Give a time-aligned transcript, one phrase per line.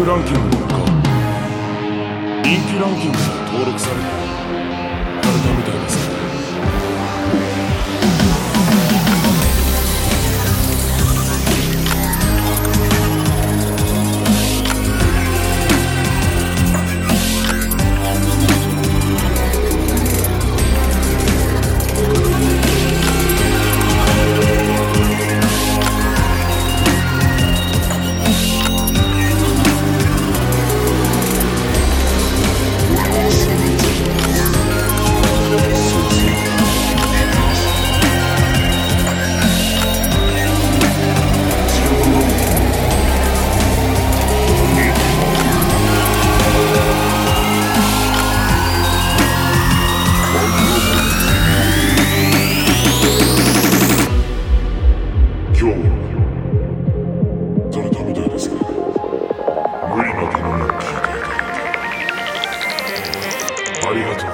[0.00, 0.78] クランキングか。
[2.42, 6.08] 人気ランキングに登録されされたみたいです。
[6.08, 6.19] ね
[63.90, 64.29] Audio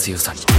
[0.00, 0.49] 強さに。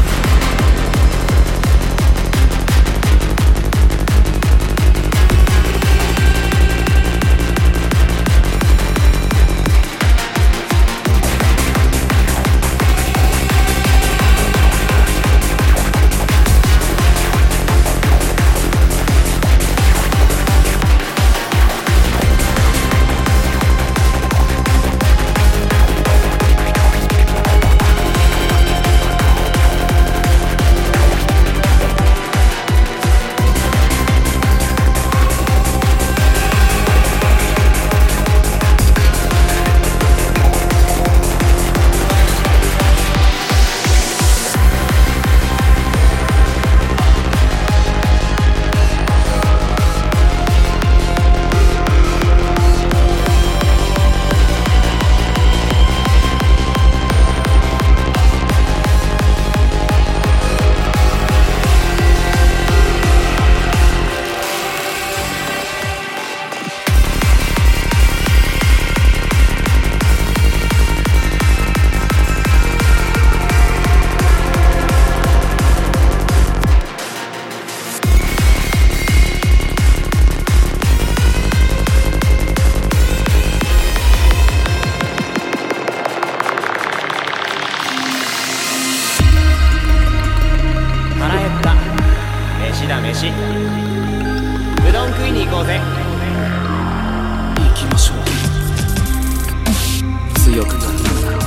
[100.61, 101.37] 強くなるのだろ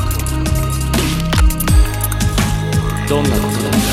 [3.05, 3.84] うどんなことでも。